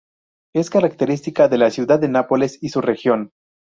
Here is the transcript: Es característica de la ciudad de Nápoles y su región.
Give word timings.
Es 0.55 0.71
característica 0.71 1.47
de 1.47 1.59
la 1.59 1.69
ciudad 1.69 1.99
de 1.99 2.07
Nápoles 2.09 2.57
y 2.63 2.69
su 2.69 2.81
región. 2.81 3.33